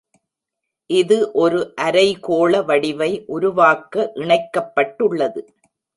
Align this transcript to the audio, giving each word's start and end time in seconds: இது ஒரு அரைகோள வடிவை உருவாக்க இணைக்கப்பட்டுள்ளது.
இது 0.89 1.17
ஒரு 1.33 1.59
அரைகோள 1.81 2.61
வடிவை 2.65 3.11
உருவாக்க 3.27 4.11
இணைக்கப்பட்டுள்ளது. 4.15 5.43